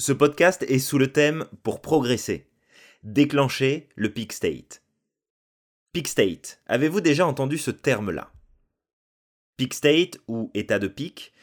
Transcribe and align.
Ce 0.00 0.12
podcast 0.12 0.64
est 0.66 0.78
sous 0.78 0.96
le 0.96 1.12
thème 1.12 1.44
Pour 1.62 1.82
progresser. 1.82 2.46
Déclencher 3.02 3.90
le 3.96 4.10
peak 4.10 4.32
state. 4.32 4.82
Peak 5.92 6.08
state. 6.08 6.62
Avez-vous 6.66 7.02
déjà 7.02 7.26
entendu 7.26 7.58
ce 7.58 7.70
terme-là? 7.70 8.32
Peak 9.58 9.74
state, 9.74 10.16
ou 10.26 10.50
état 10.54 10.78
de 10.78 10.88
pic, 10.88 11.34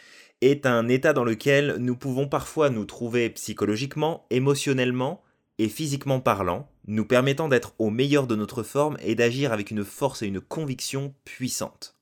est 0.41 0.65
un 0.65 0.88
état 0.88 1.13
dans 1.13 1.23
lequel 1.23 1.75
nous 1.78 1.96
pouvons 1.96 2.28
parfois 2.28 2.71
nous 2.71 2.85
trouver 2.85 3.29
psychologiquement, 3.29 4.25
émotionnellement 4.31 5.21
et 5.59 5.69
physiquement 5.69 6.19
parlant, 6.19 6.67
nous 6.87 7.05
permettant 7.05 7.49
d'être 7.49 7.75
au 7.77 7.91
meilleur 7.91 8.25
de 8.25 8.35
notre 8.35 8.63
forme 8.63 8.97
et 9.01 9.13
d'agir 9.13 9.53
avec 9.53 9.69
une 9.69 9.85
force 9.85 10.23
et 10.23 10.27
une 10.27 10.41
conviction 10.41 11.13
puissantes. 11.25 11.95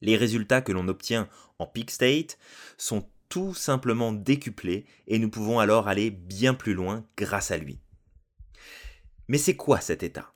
Les 0.00 0.16
résultats 0.16 0.62
que 0.62 0.72
l'on 0.72 0.88
obtient 0.88 1.28
en 1.58 1.66
peak 1.66 1.90
state 1.90 2.38
sont 2.78 3.06
tout 3.28 3.54
simplement 3.54 4.12
décuplés 4.12 4.86
et 5.06 5.18
nous 5.18 5.30
pouvons 5.30 5.58
alors 5.58 5.88
aller 5.88 6.10
bien 6.10 6.54
plus 6.54 6.74
loin 6.74 7.04
grâce 7.16 7.50
à 7.50 7.56
lui. 7.56 7.78
Mais 9.28 9.38
c'est 9.38 9.56
quoi 9.56 9.80
cet 9.80 10.02
état? 10.02 10.32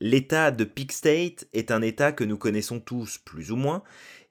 L'état 0.00 0.50
de 0.50 0.64
peak 0.64 0.92
state 0.92 1.46
est 1.52 1.70
un 1.70 1.80
état 1.80 2.12
que 2.12 2.24
nous 2.24 2.36
connaissons 2.36 2.80
tous 2.80 3.18
plus 3.18 3.50
ou 3.50 3.56
moins. 3.56 3.82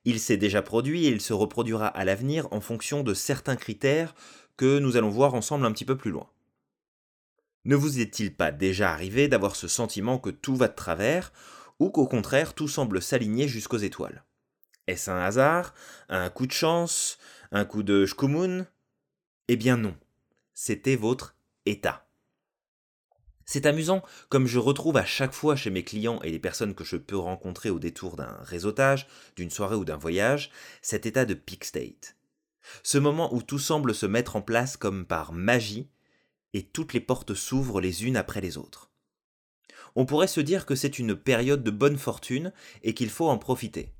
Il 0.03 0.19
s'est 0.19 0.37
déjà 0.37 0.61
produit 0.61 1.05
et 1.05 1.09
il 1.09 1.21
se 1.21 1.33
reproduira 1.33 1.87
à 1.87 2.05
l'avenir 2.05 2.47
en 2.51 2.61
fonction 2.61 3.01
de 3.01 3.13
certains 3.13 3.55
critères 3.55 4.13
que 4.57 4.77
nous 4.77 4.97
allons 4.97 5.09
voir 5.09 5.33
ensemble 5.33 5.65
un 5.65 5.71
petit 5.71 5.85
peu 5.85 5.97
plus 5.97 6.11
loin. 6.11 6.29
Ne 7.65 7.75
vous 7.75 7.99
est-il 7.99 8.35
pas 8.35 8.51
déjà 8.51 8.91
arrivé 8.91 9.27
d'avoir 9.27 9.55
ce 9.55 9.67
sentiment 9.67 10.19
que 10.19 10.29
tout 10.29 10.55
va 10.55 10.67
de 10.67 10.75
travers 10.75 11.33
ou 11.79 11.89
qu'au 11.89 12.07
contraire 12.07 12.53
tout 12.53 12.67
semble 12.67 13.01
s'aligner 13.01 13.47
jusqu'aux 13.47 13.77
étoiles? 13.77 14.23
Est-ce 14.85 15.09
un 15.09 15.19
hasard? 15.19 15.73
Un 16.09 16.29
coup 16.29 16.45
de 16.45 16.51
chance? 16.51 17.17
Un 17.51 17.65
coup 17.65 17.83
de 17.83 18.05
shkumun? 18.05 18.65
Eh 19.47 19.55
bien 19.55 19.77
non, 19.77 19.95
c'était 20.53 20.95
votre 20.95 21.35
état. 21.65 22.07
C'est 23.45 23.67
amusant, 23.67 24.01
comme 24.29 24.47
je 24.47 24.57
retrouve 24.57 24.97
à 24.97 25.05
chaque 25.05 25.33
fois 25.33 25.55
chez 25.55 25.69
mes 25.69 25.83
clients 25.83 26.19
et 26.23 26.31
les 26.31 26.39
personnes 26.39 26.73
que 26.73 26.83
je 26.83 26.97
peux 26.97 27.17
rencontrer 27.17 27.69
au 27.69 27.77
détour 27.77 28.15
d'un 28.15 28.35
réseautage, 28.41 29.07
d'une 29.35 29.51
soirée 29.51 29.75
ou 29.75 29.85
d'un 29.85 29.97
voyage, 29.97 30.49
cet 30.81 31.05
état 31.05 31.25
de 31.25 31.35
peak 31.35 31.63
state. 31.63 32.15
Ce 32.81 32.97
moment 32.97 33.31
où 33.33 33.43
tout 33.43 33.59
semble 33.59 33.93
se 33.93 34.07
mettre 34.07 34.35
en 34.35 34.41
place 34.41 34.77
comme 34.77 35.05
par 35.05 35.31
magie, 35.31 35.89
et 36.53 36.63
toutes 36.63 36.93
les 36.93 37.01
portes 37.01 37.35
s'ouvrent 37.35 37.81
les 37.81 38.05
unes 38.05 38.17
après 38.17 38.41
les 38.41 38.57
autres. 38.57 38.89
On 39.95 40.05
pourrait 40.05 40.27
se 40.27 40.41
dire 40.41 40.65
que 40.65 40.73
c'est 40.73 40.97
une 40.97 41.15
période 41.15 41.63
de 41.63 41.71
bonne 41.71 41.97
fortune 41.97 42.51
et 42.81 42.95
qu'il 42.95 43.09
faut 43.09 43.29
en 43.29 43.37
profiter. 43.37 43.93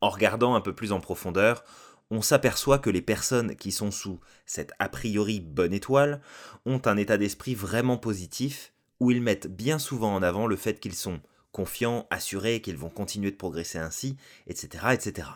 En 0.00 0.08
regardant 0.08 0.54
un 0.54 0.60
peu 0.60 0.74
plus 0.74 0.92
en 0.92 1.00
profondeur, 1.00 1.64
on 2.10 2.22
s'aperçoit 2.22 2.78
que 2.78 2.90
les 2.90 3.02
personnes 3.02 3.56
qui 3.56 3.72
sont 3.72 3.90
sous 3.90 4.20
cette 4.44 4.72
a 4.78 4.88
priori 4.88 5.40
bonne 5.40 5.72
étoile 5.72 6.20
ont 6.64 6.80
un 6.84 6.96
état 6.96 7.18
d'esprit 7.18 7.54
vraiment 7.54 7.98
positif, 7.98 8.72
où 9.00 9.10
ils 9.10 9.22
mettent 9.22 9.48
bien 9.48 9.78
souvent 9.78 10.14
en 10.14 10.22
avant 10.22 10.46
le 10.46 10.56
fait 10.56 10.80
qu'ils 10.80 10.94
sont 10.94 11.20
confiants, 11.52 12.06
assurés, 12.10 12.60
qu'ils 12.60 12.76
vont 12.76 12.90
continuer 12.90 13.30
de 13.30 13.36
progresser 13.36 13.78
ainsi, 13.78 14.16
etc., 14.46 14.86
etc. 14.92 15.28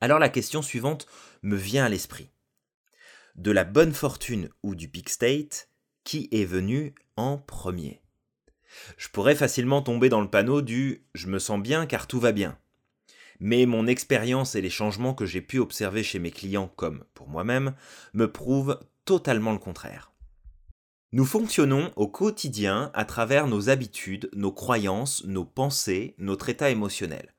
Alors 0.00 0.18
la 0.18 0.28
question 0.28 0.62
suivante 0.62 1.06
me 1.42 1.56
vient 1.56 1.84
à 1.84 1.88
l'esprit. 1.88 2.30
De 3.34 3.50
la 3.50 3.64
bonne 3.64 3.92
fortune 3.92 4.48
ou 4.62 4.74
du 4.74 4.88
peak 4.88 5.08
state, 5.08 5.68
qui 6.04 6.28
est 6.32 6.44
venu 6.44 6.94
en 7.16 7.38
premier? 7.38 8.02
Je 8.96 9.08
pourrais 9.08 9.34
facilement 9.34 9.82
tomber 9.82 10.08
dans 10.08 10.20
le 10.20 10.30
panneau 10.30 10.62
du 10.62 11.04
je 11.14 11.26
me 11.26 11.38
sens 11.38 11.60
bien 11.60 11.86
car 11.86 12.06
tout 12.06 12.20
va 12.20 12.32
bien 12.32 12.58
mais 13.40 13.66
mon 13.66 13.86
expérience 13.86 14.54
et 14.54 14.60
les 14.60 14.70
changements 14.70 15.14
que 15.14 15.26
j'ai 15.26 15.40
pu 15.40 15.58
observer 15.58 16.02
chez 16.02 16.18
mes 16.18 16.30
clients 16.30 16.72
comme 16.76 17.04
pour 17.14 17.28
moi-même 17.28 17.74
me 18.14 18.30
prouvent 18.30 18.80
totalement 19.04 19.52
le 19.52 19.58
contraire. 19.58 20.12
Nous 21.12 21.24
fonctionnons 21.24 21.90
au 21.96 22.06
quotidien 22.06 22.90
à 22.92 23.06
travers 23.06 23.46
nos 23.46 23.70
habitudes, 23.70 24.28
nos 24.34 24.52
croyances, 24.52 25.24
nos 25.24 25.46
pensées, 25.46 26.14
notre 26.18 26.50
état 26.50 26.68
émotionnel, 26.68 27.34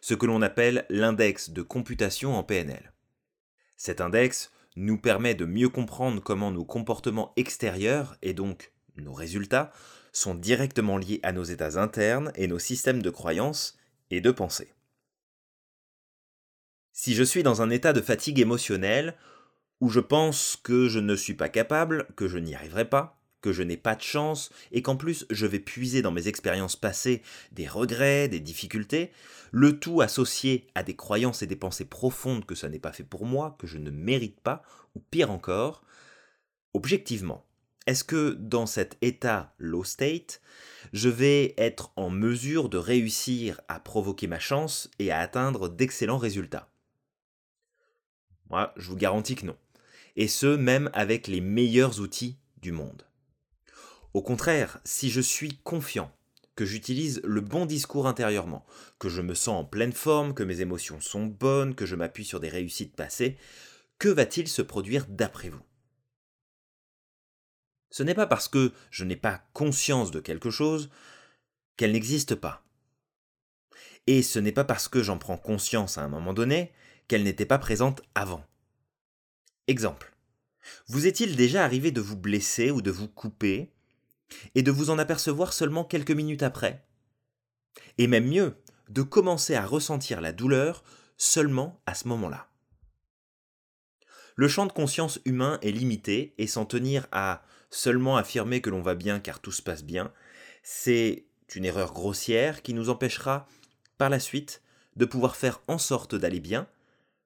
ce 0.00 0.14
que 0.14 0.26
l'on 0.26 0.42
appelle 0.42 0.86
l'index 0.90 1.50
de 1.50 1.62
computation 1.62 2.34
en 2.34 2.42
PNL. 2.42 2.92
Cet 3.76 4.00
index 4.00 4.50
nous 4.74 4.98
permet 4.98 5.34
de 5.36 5.44
mieux 5.44 5.68
comprendre 5.68 6.20
comment 6.20 6.50
nos 6.50 6.64
comportements 6.64 7.32
extérieurs, 7.36 8.16
et 8.22 8.34
donc 8.34 8.72
nos 8.96 9.12
résultats, 9.12 9.70
sont 10.12 10.34
directement 10.34 10.98
liés 10.98 11.20
à 11.22 11.32
nos 11.32 11.44
états 11.44 11.80
internes 11.80 12.32
et 12.34 12.46
nos 12.46 12.58
systèmes 12.58 13.02
de 13.02 13.10
croyances 13.10 13.78
et 14.10 14.20
de 14.20 14.30
pensée. 14.30 14.72
Si 16.94 17.14
je 17.14 17.22
suis 17.22 17.42
dans 17.42 17.62
un 17.62 17.70
état 17.70 17.94
de 17.94 18.02
fatigue 18.02 18.38
émotionnelle, 18.38 19.16
où 19.80 19.88
je 19.88 20.00
pense 20.00 20.58
que 20.62 20.88
je 20.88 20.98
ne 20.98 21.16
suis 21.16 21.34
pas 21.34 21.48
capable, 21.48 22.06
que 22.16 22.28
je 22.28 22.36
n'y 22.36 22.54
arriverai 22.54 22.84
pas, 22.84 23.18
que 23.40 23.50
je 23.50 23.62
n'ai 23.62 23.78
pas 23.78 23.96
de 23.96 24.02
chance, 24.02 24.50
et 24.72 24.82
qu'en 24.82 24.96
plus 24.96 25.26
je 25.30 25.46
vais 25.46 25.58
puiser 25.58 26.02
dans 26.02 26.12
mes 26.12 26.28
expériences 26.28 26.76
passées 26.76 27.22
des 27.50 27.66
regrets, 27.66 28.28
des 28.28 28.40
difficultés, 28.40 29.10
le 29.52 29.78
tout 29.78 30.02
associé 30.02 30.66
à 30.74 30.82
des 30.82 30.94
croyances 30.94 31.42
et 31.42 31.46
des 31.46 31.56
pensées 31.56 31.86
profondes 31.86 32.44
que 32.44 32.54
ça 32.54 32.68
n'est 32.68 32.78
pas 32.78 32.92
fait 32.92 33.04
pour 33.04 33.24
moi, 33.24 33.56
que 33.58 33.66
je 33.66 33.78
ne 33.78 33.90
mérite 33.90 34.40
pas, 34.40 34.62
ou 34.94 35.00
pire 35.00 35.30
encore, 35.30 35.82
objectivement, 36.74 37.46
est-ce 37.86 38.04
que 38.04 38.32
dans 38.38 38.66
cet 38.66 38.96
état 39.00 39.54
low 39.58 39.82
state, 39.82 40.40
je 40.92 41.08
vais 41.08 41.54
être 41.56 41.90
en 41.96 42.10
mesure 42.10 42.68
de 42.68 42.76
réussir 42.76 43.60
à 43.66 43.80
provoquer 43.80 44.26
ma 44.26 44.38
chance 44.38 44.90
et 44.98 45.10
à 45.10 45.18
atteindre 45.18 45.68
d'excellents 45.68 46.18
résultats? 46.18 46.71
Moi, 48.52 48.74
je 48.76 48.90
vous 48.90 48.96
garantis 48.96 49.34
que 49.34 49.46
non. 49.46 49.56
Et 50.14 50.28
ce, 50.28 50.46
même 50.46 50.90
avec 50.92 51.26
les 51.26 51.40
meilleurs 51.40 52.00
outils 52.00 52.36
du 52.58 52.70
monde. 52.70 53.06
Au 54.12 54.20
contraire, 54.20 54.78
si 54.84 55.08
je 55.08 55.22
suis 55.22 55.56
confiant, 55.64 56.12
que 56.54 56.66
j'utilise 56.66 57.22
le 57.24 57.40
bon 57.40 57.64
discours 57.64 58.06
intérieurement, 58.06 58.66
que 58.98 59.08
je 59.08 59.22
me 59.22 59.32
sens 59.32 59.62
en 59.62 59.64
pleine 59.64 59.94
forme, 59.94 60.34
que 60.34 60.42
mes 60.42 60.60
émotions 60.60 61.00
sont 61.00 61.24
bonnes, 61.24 61.74
que 61.74 61.86
je 61.86 61.96
m'appuie 61.96 62.26
sur 62.26 62.40
des 62.40 62.50
réussites 62.50 62.94
passées, 62.94 63.38
que 63.98 64.10
va-t-il 64.10 64.46
se 64.48 64.60
produire 64.60 65.06
d'après 65.08 65.48
vous? 65.48 65.62
Ce 67.88 68.02
n'est 68.02 68.14
pas 68.14 68.26
parce 68.26 68.48
que 68.48 68.72
je 68.90 69.04
n'ai 69.04 69.16
pas 69.16 69.42
conscience 69.54 70.10
de 70.10 70.20
quelque 70.20 70.50
chose 70.50 70.90
qu'elle 71.78 71.92
n'existe 71.92 72.34
pas. 72.34 72.62
Et 74.06 74.20
ce 74.20 74.38
n'est 74.38 74.52
pas 74.52 74.64
parce 74.64 74.88
que 74.88 75.02
j'en 75.02 75.16
prends 75.16 75.38
conscience 75.38 75.96
à 75.96 76.02
un 76.02 76.08
moment 76.08 76.34
donné 76.34 76.72
qu'elle 77.08 77.24
n'était 77.24 77.46
pas 77.46 77.58
présente 77.58 78.02
avant. 78.14 78.44
Exemple. 79.66 80.12
Vous 80.86 81.06
est-il 81.06 81.36
déjà 81.36 81.64
arrivé 81.64 81.90
de 81.90 82.00
vous 82.00 82.16
blesser 82.16 82.70
ou 82.70 82.82
de 82.82 82.90
vous 82.90 83.08
couper 83.08 83.72
et 84.54 84.62
de 84.62 84.70
vous 84.70 84.90
en 84.90 84.98
apercevoir 84.98 85.52
seulement 85.52 85.84
quelques 85.84 86.12
minutes 86.12 86.42
après? 86.42 86.84
Et 87.98 88.06
même 88.06 88.28
mieux, 88.28 88.56
de 88.88 89.02
commencer 89.02 89.54
à 89.54 89.66
ressentir 89.66 90.20
la 90.20 90.32
douleur 90.32 90.84
seulement 91.16 91.80
à 91.86 91.94
ce 91.94 92.08
moment-là. 92.08 92.48
Le 94.36 94.48
champ 94.48 94.66
de 94.66 94.72
conscience 94.72 95.20
humain 95.24 95.58
est 95.62 95.72
limité 95.72 96.34
et 96.38 96.46
s'en 96.46 96.64
tenir 96.64 97.06
à 97.12 97.42
seulement 97.70 98.16
affirmer 98.16 98.60
que 98.60 98.70
l'on 98.70 98.82
va 98.82 98.94
bien 98.94 99.20
car 99.20 99.40
tout 99.40 99.52
se 99.52 99.62
passe 99.62 99.84
bien, 99.84 100.12
c'est 100.62 101.26
une 101.54 101.64
erreur 101.64 101.92
grossière 101.92 102.62
qui 102.62 102.74
nous 102.74 102.88
empêchera 102.88 103.46
par 103.98 104.10
la 104.10 104.20
suite 104.20 104.62
de 104.96 105.04
pouvoir 105.04 105.36
faire 105.36 105.60
en 105.68 105.78
sorte 105.78 106.14
d'aller 106.14 106.40
bien 106.40 106.66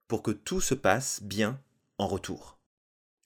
pour 0.09 0.22
que 0.22 0.31
tout 0.31 0.61
se 0.61 0.75
passe 0.75 1.22
bien 1.22 1.61
en 1.99 2.06
retour. 2.06 2.59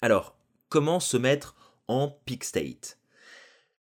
Alors, 0.01 0.37
comment 0.69 1.01
se 1.01 1.17
mettre 1.17 1.57
en 1.89 2.09
peak 2.25 2.45
state? 2.45 2.99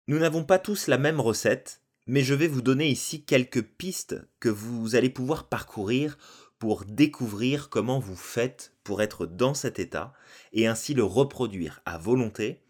Nous 0.07 0.19
n'avons 0.19 0.45
pas 0.45 0.59
tous 0.59 0.87
la 0.87 0.99
même 0.99 1.21
recette, 1.21 1.83
mais 2.07 2.23
je 2.23 2.35
vais 2.35 2.49
vous 2.49 2.63
donner 2.63 2.89
ici 2.89 3.25
quelques 3.25 3.63
pistes 3.63 4.17
que 4.41 4.49
vous 4.49 4.97
allez 4.97 5.11
pouvoir 5.11 5.49
parcourir 5.49 6.17
pour 6.59 6.85
découvrir 6.87 7.69
comment 7.69 8.01
vous 8.01 8.17
faites 8.17 8.75
pour 8.83 9.03
être 9.03 9.27
dans 9.27 9.55
cet 9.55 9.79
état 9.79 10.15
et 10.53 10.67
ainsi 10.67 10.95
le 10.95 11.05
reproduire 11.05 11.83
à 11.85 11.99
volonté 11.99 12.63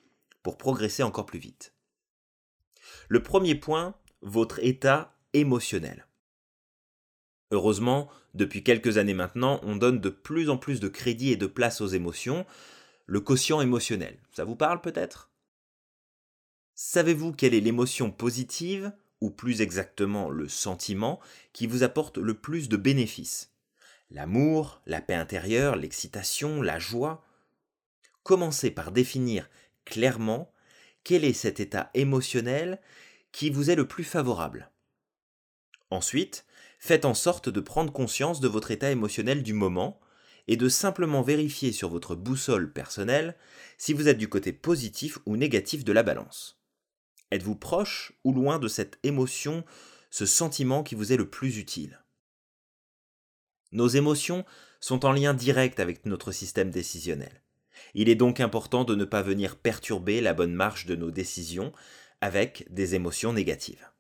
pour 0.43 0.59
progresser 0.59 1.05
encore 1.05 1.27
plus 1.27 1.39
vite. 1.39 1.75
Le 3.09 3.23
premier 3.23 3.55
point, 3.55 3.95
votre 4.21 4.59
état 4.65 5.17
émotionnel. 5.33 6.08
Heureusement, 7.51 8.09
depuis 8.35 8.63
quelques 8.63 8.99
années 8.99 9.15
maintenant, 9.15 9.61
on 9.63 9.77
donne 9.77 10.01
de 10.01 10.11
plus 10.11 10.51
en 10.51 10.59
plus 10.59 10.81
de 10.81 10.89
crédit 10.89 11.33
et 11.33 11.37
de 11.37 11.47
place 11.47 11.81
aux 11.81 11.87
émotions, 11.87 12.45
le 13.07 13.21
quotient 13.21 13.61
émotionnel. 13.61 14.19
Ça 14.33 14.45
vous 14.45 14.57
parle 14.57 14.81
peut-être? 14.81 15.31
Savez-vous 16.75 17.33
quelle 17.33 17.55
est 17.55 17.61
l'émotion 17.61 18.11
positive, 18.11 18.93
ou 19.21 19.31
plus 19.31 19.63
exactement 19.63 20.31
le 20.31 20.47
sentiment, 20.47 21.19
qui 21.53 21.67
vous 21.67 21.83
apporte 21.83 22.19
le 22.19 22.35
plus 22.35 22.69
de 22.69 22.77
bénéfices? 22.77 23.53
L'amour, 24.11 24.81
la 24.87 25.01
paix 25.01 25.15
intérieure, 25.15 25.77
l'excitation, 25.77 26.63
la 26.63 26.79
joie? 26.79 27.25
Commencez 28.23 28.71
par 28.71 28.93
définir 28.93 29.49
clairement 29.85 30.53
quel 31.03 31.25
est 31.25 31.33
cet 31.33 31.61
état 31.61 31.91
émotionnel 31.95 32.81
qui 33.33 33.49
vous 33.49 33.71
est 33.71 33.75
le 33.75 33.89
plus 33.89 34.05
favorable. 34.05 34.71
Ensuite, 35.91 36.45
faites 36.79 37.05
en 37.05 37.15
sorte 37.15 37.49
de 37.49 37.61
prendre 37.61 37.93
conscience 37.93 38.41
de 38.41 38.49
votre 38.49 38.71
état 38.71 38.91
émotionnel 38.91 39.43
du 39.43 39.53
moment 39.53 40.01
est 40.47 40.57
de 40.57 40.69
simplement 40.69 41.23
vérifier 41.23 41.73
sur 41.73 41.91
votre 41.91 42.15
boussole 42.15 42.73
personnelle 42.73 43.37
si 43.77 43.93
vous 43.93 44.09
êtes 44.09 44.19
du 44.19 44.29
côté 44.29 44.53
positif 44.53 45.19
ou 45.27 45.37
négatif 45.37 45.85
de 45.85 45.93
la 45.93 46.03
balance. 46.03 46.61
Êtes-vous 47.31 47.57
proche 47.57 48.13
ou 48.25 48.33
loin 48.33 48.59
de 48.59 48.69
cette 48.69 48.99
émotion, 49.03 49.65
ce 50.11 50.25
sentiment 50.25 50.83
qui 50.83 50.95
vous 50.95 51.13
est 51.13 51.19
le 51.19 51.29
plus 51.29 51.59
utile? 51.59 52.03
Nos 53.73 53.89
émotions 53.89 54.47
sont 54.81 55.05
en 55.05 55.13
lien 55.13 55.35
direct 55.35 55.79
avec 55.79 56.07
notre 56.07 56.33
système 56.33 56.71
décisionnel. 56.71 57.43
Il 57.95 58.09
est 58.09 58.15
donc 58.15 58.41
important 58.41 58.85
de 58.85 58.95
ne 58.95 59.05
pas 59.05 59.23
venir 59.23 59.57
perturber 59.57 60.23
la 60.23 60.33
bonne 60.33 60.55
marche 60.55 60.87
de 60.87 60.97
nos 60.97 61.11
décisions 61.11 61.73
avec 62.23 62.67
des 62.73 62.95
émotions 62.95 63.35
négatives. 63.35 63.91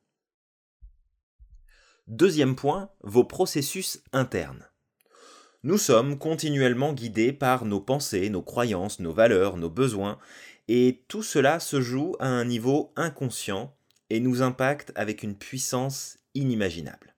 Deuxième 2.08 2.56
point, 2.56 2.90
vos 3.02 3.24
processus 3.24 4.02
internes. 4.14 4.66
Nous 5.62 5.76
sommes 5.76 6.18
continuellement 6.18 6.94
guidés 6.94 7.34
par 7.34 7.66
nos 7.66 7.82
pensées, 7.82 8.30
nos 8.30 8.40
croyances, 8.40 8.98
nos 8.98 9.12
valeurs, 9.12 9.58
nos 9.58 9.68
besoins, 9.68 10.18
et 10.68 11.04
tout 11.08 11.22
cela 11.22 11.60
se 11.60 11.82
joue 11.82 12.16
à 12.18 12.26
un 12.26 12.46
niveau 12.46 12.94
inconscient 12.96 13.76
et 14.08 14.20
nous 14.20 14.40
impacte 14.40 14.90
avec 14.94 15.22
une 15.22 15.36
puissance 15.36 16.16
inimaginable. 16.32 17.14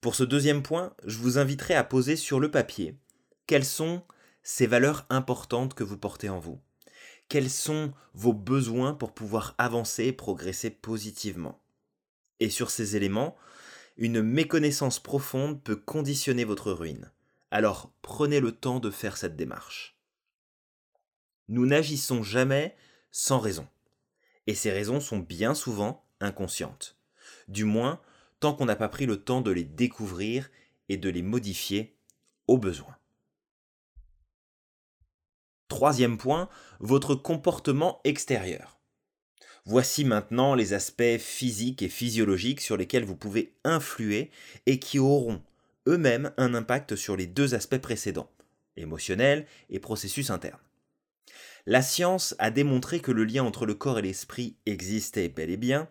Pour 0.00 0.14
ce 0.14 0.22
deuxième 0.22 0.62
point, 0.62 0.94
je 1.04 1.18
vous 1.18 1.38
inviterai 1.38 1.74
à 1.74 1.82
poser 1.82 2.14
sur 2.14 2.38
le 2.38 2.52
papier 2.52 2.96
quelles 3.48 3.64
sont 3.64 4.02
ces 4.44 4.68
valeurs 4.68 5.06
importantes 5.10 5.74
que 5.74 5.82
vous 5.82 5.98
portez 5.98 6.28
en 6.28 6.38
vous? 6.38 6.60
Quels 7.28 7.50
sont 7.50 7.92
vos 8.14 8.32
besoins 8.32 8.94
pour 8.94 9.12
pouvoir 9.12 9.56
avancer 9.58 10.04
et 10.04 10.12
progresser 10.12 10.70
positivement? 10.70 11.60
Et 12.40 12.50
sur 12.50 12.70
ces 12.70 12.96
éléments, 12.96 13.36
une 13.96 14.22
méconnaissance 14.22 15.00
profonde 15.00 15.62
peut 15.62 15.76
conditionner 15.76 16.44
votre 16.44 16.72
ruine. 16.72 17.10
Alors 17.50 17.92
prenez 18.02 18.40
le 18.40 18.52
temps 18.52 18.80
de 18.80 18.90
faire 18.90 19.16
cette 19.16 19.36
démarche. 19.36 19.98
Nous 21.48 21.66
n'agissons 21.66 22.22
jamais 22.22 22.76
sans 23.10 23.38
raison. 23.38 23.68
Et 24.46 24.54
ces 24.54 24.70
raisons 24.70 25.00
sont 25.00 25.18
bien 25.18 25.54
souvent 25.54 26.04
inconscientes. 26.20 26.98
Du 27.48 27.64
moins, 27.64 28.00
tant 28.40 28.54
qu'on 28.54 28.66
n'a 28.66 28.76
pas 28.76 28.88
pris 28.88 29.06
le 29.06 29.22
temps 29.22 29.40
de 29.40 29.50
les 29.50 29.64
découvrir 29.64 30.50
et 30.88 30.96
de 30.96 31.08
les 31.08 31.22
modifier 31.22 31.96
au 32.46 32.58
besoin. 32.58 32.96
Troisième 35.68 36.16
point, 36.16 36.48
votre 36.78 37.14
comportement 37.14 38.00
extérieur. 38.04 38.75
Voici 39.68 40.04
maintenant 40.04 40.54
les 40.54 40.74
aspects 40.74 41.18
physiques 41.18 41.82
et 41.82 41.88
physiologiques 41.88 42.60
sur 42.60 42.76
lesquels 42.76 43.04
vous 43.04 43.16
pouvez 43.16 43.52
influer 43.64 44.30
et 44.66 44.78
qui 44.78 45.00
auront 45.00 45.42
eux-mêmes 45.88 46.32
un 46.36 46.54
impact 46.54 46.94
sur 46.94 47.16
les 47.16 47.26
deux 47.26 47.56
aspects 47.56 47.78
précédents, 47.78 48.30
émotionnel 48.76 49.44
et 49.68 49.80
processus 49.80 50.30
interne. 50.30 50.60
La 51.66 51.82
science 51.82 52.36
a 52.38 52.52
démontré 52.52 53.00
que 53.00 53.10
le 53.10 53.24
lien 53.24 53.42
entre 53.42 53.66
le 53.66 53.74
corps 53.74 53.98
et 53.98 54.02
l'esprit 54.02 54.54
existait 54.66 55.28
bel 55.28 55.50
et 55.50 55.56
bien, 55.56 55.88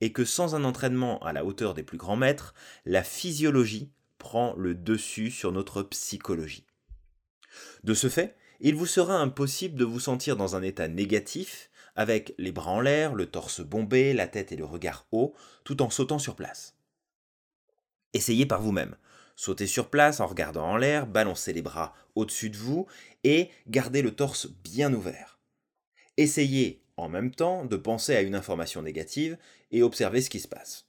et 0.00 0.10
que 0.10 0.24
sans 0.24 0.54
un 0.54 0.64
entraînement 0.64 1.22
à 1.22 1.34
la 1.34 1.44
hauteur 1.44 1.74
des 1.74 1.82
plus 1.82 1.98
grands 1.98 2.16
maîtres, 2.16 2.54
la 2.86 3.02
physiologie 3.02 3.90
prend 4.16 4.54
le 4.56 4.74
dessus 4.74 5.30
sur 5.30 5.52
notre 5.52 5.82
psychologie. 5.82 6.64
De 7.84 7.92
ce 7.92 8.08
fait, 8.08 8.36
il 8.60 8.74
vous 8.74 8.86
sera 8.86 9.20
impossible 9.20 9.76
de 9.76 9.84
vous 9.84 10.00
sentir 10.00 10.34
dans 10.34 10.56
un 10.56 10.62
état 10.62 10.88
négatif 10.88 11.68
avec 11.98 12.32
les 12.38 12.52
bras 12.52 12.70
en 12.70 12.80
l'air, 12.80 13.12
le 13.12 13.26
torse 13.26 13.60
bombé, 13.60 14.12
la 14.12 14.28
tête 14.28 14.52
et 14.52 14.56
le 14.56 14.64
regard 14.64 15.08
haut, 15.10 15.34
tout 15.64 15.82
en 15.82 15.90
sautant 15.90 16.20
sur 16.20 16.36
place. 16.36 16.76
Essayez 18.14 18.46
par 18.46 18.62
vous-même. 18.62 18.96
Sautez 19.34 19.66
sur 19.66 19.90
place 19.90 20.20
en 20.20 20.28
regardant 20.28 20.64
en 20.64 20.76
l'air, 20.76 21.08
balancez 21.08 21.52
les 21.52 21.60
bras 21.60 21.96
au-dessus 22.14 22.50
de 22.50 22.56
vous 22.56 22.86
et 23.24 23.50
gardez 23.66 24.00
le 24.00 24.12
torse 24.12 24.48
bien 24.62 24.94
ouvert. 24.94 25.40
Essayez 26.16 26.84
en 26.96 27.08
même 27.08 27.32
temps 27.32 27.64
de 27.64 27.76
penser 27.76 28.14
à 28.14 28.22
une 28.22 28.36
information 28.36 28.80
négative 28.80 29.36
et 29.72 29.82
observez 29.82 30.20
ce 30.20 30.30
qui 30.30 30.38
se 30.38 30.48
passe. 30.48 30.86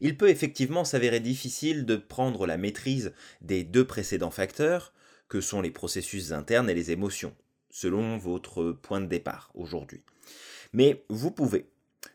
Il 0.00 0.16
peut 0.16 0.30
effectivement 0.30 0.84
s'avérer 0.84 1.20
difficile 1.20 1.86
de 1.86 1.94
prendre 1.94 2.48
la 2.48 2.56
maîtrise 2.56 3.12
des 3.40 3.62
deux 3.62 3.86
précédents 3.86 4.32
facteurs, 4.32 4.92
que 5.28 5.40
sont 5.40 5.60
les 5.60 5.70
processus 5.70 6.32
internes 6.32 6.68
et 6.68 6.74
les 6.74 6.90
émotions 6.90 7.36
selon 7.72 8.18
votre 8.18 8.70
point 8.70 9.00
de 9.00 9.06
départ 9.06 9.50
aujourd'hui. 9.54 10.04
Mais 10.72 11.04
vous 11.08 11.32
pouvez 11.32 11.68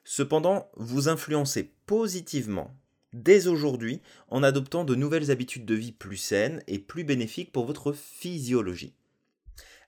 cependant 0.06 0.70
vous 0.78 1.10
influencer 1.10 1.74
positivement 1.86 2.74
dès 3.12 3.48
aujourd'hui 3.48 4.02
en 4.30 4.44
adoptant 4.44 4.86
de 4.86 4.96
nouvelles 4.96 5.32
habitudes 5.32 5.66
de 5.66 5.76
vie 5.76 5.92
plus 5.92 6.18
saines 6.18 6.64
et 6.68 6.80
plus 6.80 7.04
bénéfiques 7.04 7.52
pour 7.52 7.66
votre 7.66 7.92
physiologie. 7.92 8.94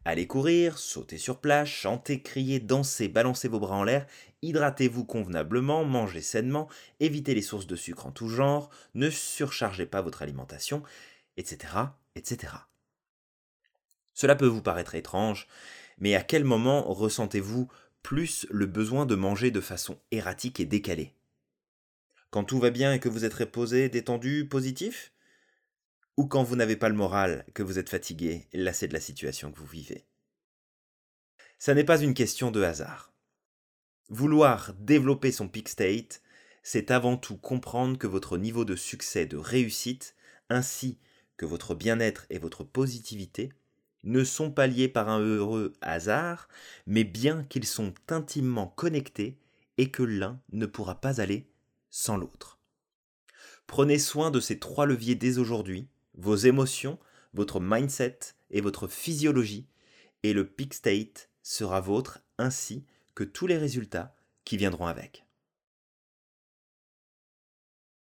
Allez 0.06 0.28
courir, 0.28 0.80
sauter 0.80 1.18
sur 1.18 1.40
place, 1.40 1.68
chanter, 1.68 2.22
crier, 2.22 2.60
danser, 2.60 3.10
balancer 3.10 3.50
vos 3.50 3.60
bras 3.60 3.76
en 3.76 3.84
l'air, 3.84 4.08
hydratez-vous 4.42 5.04
convenablement, 5.04 5.84
mangez 5.84 6.22
sainement, 6.22 6.70
évitez 7.00 7.36
les 7.36 7.42
sources 7.42 7.68
de 7.68 7.76
sucre 7.76 8.08
en 8.08 8.12
tout 8.12 8.30
genre, 8.30 8.70
ne 8.96 9.10
surchargez 9.10 9.86
pas 9.86 10.02
votre 10.02 10.22
alimentation, 10.22 10.84
etc. 11.38 11.74
etc. 12.16 12.54
Cela 14.20 14.36
peut 14.36 14.48
vous 14.48 14.62
paraître 14.62 14.96
étrange, 14.96 15.48
mais 15.98 16.14
à 16.14 16.22
quel 16.22 16.44
moment 16.44 16.82
ressentez-vous 16.92 17.70
plus 18.04 18.46
le 18.50 18.66
besoin 18.66 19.06
de 19.06 19.16
manger 19.16 19.50
de 19.50 19.62
façon 19.62 19.98
erratique 20.12 20.60
et 20.60 20.66
décalée? 20.66 21.16
Quand 22.30 22.44
tout 22.44 22.60
va 22.60 22.70
bien 22.70 22.92
et 22.92 23.00
que 23.00 23.08
vous 23.08 23.24
êtes 23.24 23.34
reposé, 23.34 23.88
détendu, 23.88 24.46
positif? 24.46 25.14
Ou 26.18 26.28
quand 26.28 26.44
vous 26.44 26.58
n'avez 26.58 26.76
pas 26.76 26.90
le 26.90 26.96
moral, 26.96 27.46
que 27.54 27.64
vous 27.64 27.80
êtes 27.80 27.88
fatigué, 27.88 28.50
lassé 28.52 28.90
de 28.90 28.94
la 28.94 29.00
situation 29.00 29.54
que 29.54 29.58
vous 29.58 29.66
vivez? 29.66 30.06
Ça 31.58 31.74
n'est 31.74 31.86
pas 31.86 32.02
une 32.02 32.14
question 32.14 32.52
de 32.52 32.62
hasard. 32.62 33.14
Vouloir 34.10 34.74
développer 34.74 35.32
son 35.32 35.48
peak 35.48 35.70
state, 35.70 36.22
c'est 36.62 36.92
avant 36.92 37.16
tout 37.16 37.38
comprendre 37.38 37.98
que 37.98 38.06
votre 38.06 38.38
niveau 38.38 38.66
de 38.66 38.76
succès, 38.76 39.26
de 39.26 39.38
réussite, 39.38 40.14
ainsi 40.50 41.00
que 41.38 41.46
votre 41.46 41.74
bien-être 41.74 42.26
et 42.30 42.38
votre 42.38 42.66
positivité 42.66 43.54
ne 44.04 44.24
sont 44.24 44.52
pas 44.52 44.68
liés 44.68 44.88
par 44.88 45.10
un 45.10 45.20
heureux 45.20 45.74
hasard, 45.82 46.48
mais 46.88 47.04
bien 47.04 47.44
qu'ils 47.44 47.66
sont 47.66 47.94
intimement 48.08 48.68
connectés 48.68 49.38
et 49.78 49.92
que 49.92 50.04
l'un 50.04 50.40
ne 50.52 50.66
pourra 50.66 51.02
pas 51.02 51.22
aller 51.22 51.50
sans 51.90 52.18
l'autre. 52.18 52.60
Prenez 53.68 54.00
soin 54.00 54.32
de 54.32 54.40
ces 54.40 54.60
trois 54.60 54.86
leviers 54.86 55.16
dès 55.16 55.38
aujourd'hui, 55.38 55.88
vos 56.16 56.36
émotions, 56.36 56.98
votre 57.34 57.60
mindset 57.60 58.20
et 58.50 58.62
votre 58.62 58.88
physiologie, 58.88 59.68
et 60.24 60.34
le 60.34 60.48
peak 60.48 60.74
state 60.74 61.30
sera 61.44 61.80
vôtre 61.80 62.20
ainsi 62.38 62.86
que 63.16 63.24
tous 63.24 63.48
les 63.48 63.58
résultats 63.58 64.16
qui 64.44 64.58
viendront 64.58 64.88
avec. 64.88 65.26